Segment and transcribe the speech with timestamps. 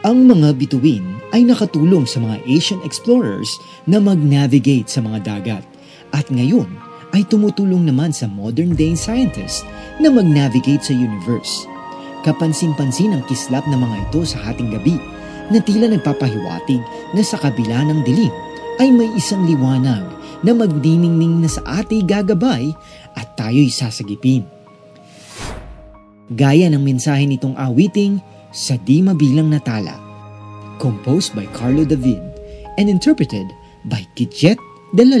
[0.00, 1.04] Ang mga bituin
[1.36, 5.64] ay nakatulong sa mga Asian explorers na mag-navigate sa mga dagat
[6.16, 6.72] at ngayon
[7.12, 9.60] ay tumutulong naman sa modern day scientists
[10.00, 11.68] na mag-navigate sa universe.
[12.24, 14.96] Kapansin-pansin ang kislap ng mga ito sa hating gabi
[15.52, 16.80] na tila nagpapahiwatig
[17.12, 18.32] na sa kabila ng dilim
[18.80, 20.08] ay may isang liwanag
[20.40, 22.72] na magdiningning na sa ate gagabay
[23.20, 24.48] at tayo'y sasagipin.
[26.32, 29.98] Gaya ng mensahe nitong awiting sa di mabilang na tala.
[30.82, 32.22] Composed by Carlo David
[32.78, 33.46] and interpreted
[33.86, 34.58] by Kijet
[34.94, 35.18] de la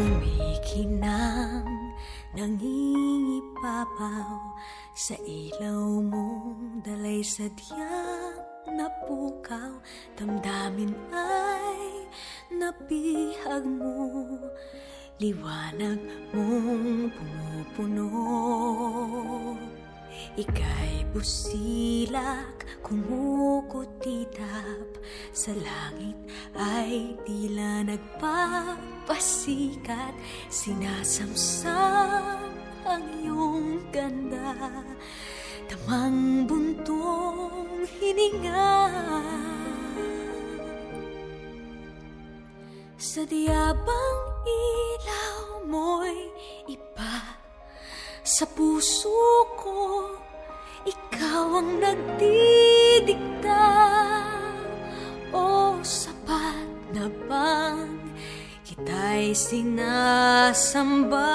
[0.00, 1.92] Kumikinang
[2.32, 4.40] nangingipapaw
[4.96, 9.76] sa ilaw mong dalay sadyang napukaw
[10.16, 12.08] Damdamin ay
[12.48, 14.24] napihag mo
[15.20, 16.00] Liwanag
[16.32, 18.08] mong pumupuno
[20.38, 24.86] Ika'y busilak, kumukutitap
[25.34, 26.16] Sa langit
[26.54, 30.14] ay tila nagpapasikat.
[30.48, 32.40] Sinasamsam
[32.86, 34.54] ang iyong ganda.
[35.70, 38.90] Tamang buntong hininga.
[43.00, 46.30] Sa diabang ilaw mo'y
[46.70, 47.39] iba
[48.30, 49.10] Sa puso
[49.58, 50.06] ko,
[50.86, 53.66] ikaw ang nagdidikta.
[55.34, 57.90] O sapat na bang
[58.62, 61.26] kita'y sinasamba.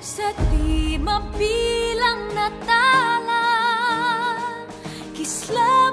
[0.00, 3.52] Sa di mabilang na tala
[5.12, 5.83] Kislap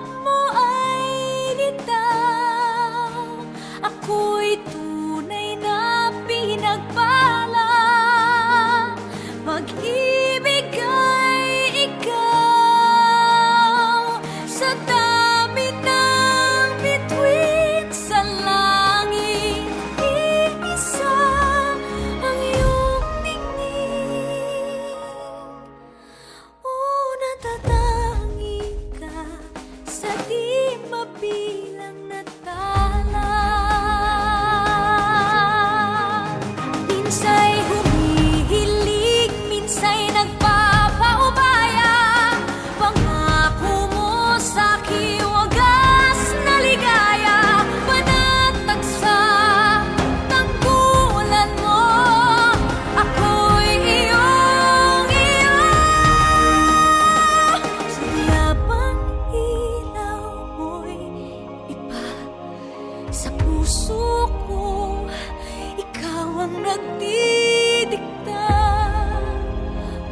[66.82, 68.50] ang nagdidikta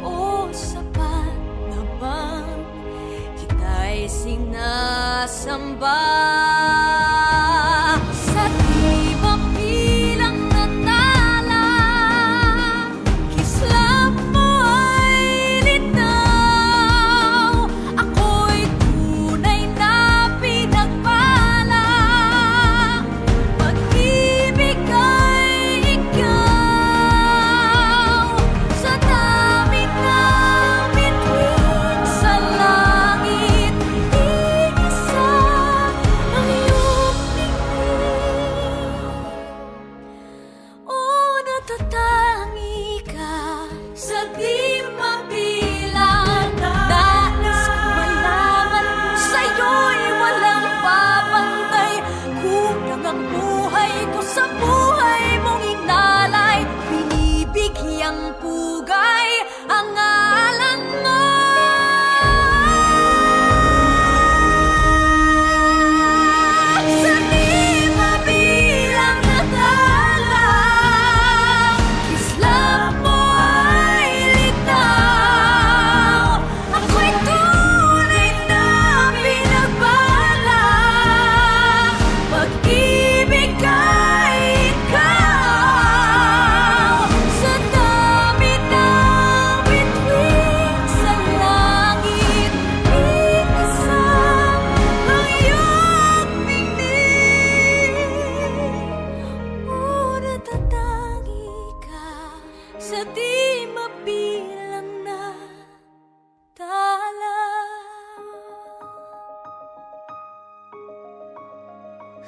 [0.06, 1.34] O sapat
[1.66, 1.82] na
[3.34, 5.98] Kita'y sinasamba
[41.78, 42.09] tutta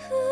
[0.08, 0.14] 可